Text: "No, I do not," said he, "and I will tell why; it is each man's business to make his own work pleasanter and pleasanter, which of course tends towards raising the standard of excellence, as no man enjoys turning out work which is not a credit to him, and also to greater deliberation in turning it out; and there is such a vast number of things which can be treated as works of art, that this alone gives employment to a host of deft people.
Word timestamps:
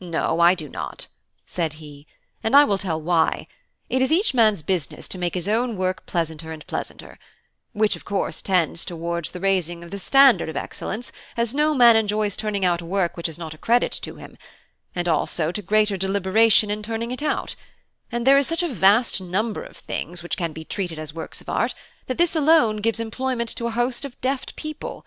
"No, 0.00 0.40
I 0.40 0.54
do 0.54 0.68
not," 0.68 1.06
said 1.46 1.72
he, 1.80 2.06
"and 2.44 2.54
I 2.54 2.62
will 2.62 2.76
tell 2.76 3.00
why; 3.00 3.46
it 3.88 4.02
is 4.02 4.12
each 4.12 4.34
man's 4.34 4.60
business 4.60 5.08
to 5.08 5.16
make 5.16 5.32
his 5.32 5.48
own 5.48 5.78
work 5.78 6.04
pleasanter 6.04 6.52
and 6.52 6.66
pleasanter, 6.66 7.18
which 7.72 7.96
of 7.96 8.04
course 8.04 8.42
tends 8.42 8.84
towards 8.84 9.34
raising 9.34 9.80
the 9.88 9.98
standard 9.98 10.50
of 10.50 10.58
excellence, 10.58 11.10
as 11.38 11.54
no 11.54 11.72
man 11.72 11.96
enjoys 11.96 12.36
turning 12.36 12.66
out 12.66 12.82
work 12.82 13.16
which 13.16 13.30
is 13.30 13.38
not 13.38 13.54
a 13.54 13.56
credit 13.56 13.92
to 14.02 14.16
him, 14.16 14.36
and 14.94 15.08
also 15.08 15.50
to 15.50 15.62
greater 15.62 15.96
deliberation 15.96 16.70
in 16.70 16.82
turning 16.82 17.10
it 17.10 17.22
out; 17.22 17.54
and 18.10 18.26
there 18.26 18.36
is 18.36 18.46
such 18.46 18.62
a 18.62 18.68
vast 18.74 19.22
number 19.22 19.62
of 19.62 19.78
things 19.78 20.22
which 20.22 20.36
can 20.36 20.52
be 20.52 20.66
treated 20.66 20.98
as 20.98 21.14
works 21.14 21.40
of 21.40 21.48
art, 21.48 21.74
that 22.08 22.18
this 22.18 22.36
alone 22.36 22.76
gives 22.76 23.00
employment 23.00 23.48
to 23.48 23.64
a 23.66 23.70
host 23.80 24.04
of 24.04 24.20
deft 24.20 24.54
people. 24.54 25.06